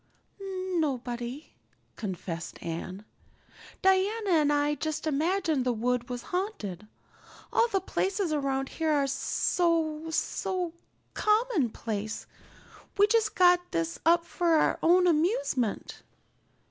"Nobody," 0.39 1.53
confessed 1.95 2.57
Anne. 2.63 3.05
"Diana 3.83 4.31
and 4.31 4.51
I 4.51 4.73
just 4.73 5.05
imagined 5.05 5.63
the 5.63 5.71
wood 5.73 6.09
was 6.09 6.23
haunted. 6.33 6.87
All 7.53 7.67
the 7.67 7.79
places 7.81 8.33
around 8.33 8.69
here 8.69 8.91
are 8.91 9.05
so 9.05 10.09
so 10.09 10.73
commonplace. 11.13 12.25
We 12.97 13.05
just 13.05 13.35
got 13.35 13.59
this 13.71 13.99
up 14.03 14.25
for 14.25 14.55
our 14.55 14.79
own 14.81 15.05
amusement. 15.05 16.01